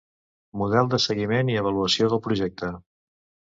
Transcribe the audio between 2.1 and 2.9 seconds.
del projecte.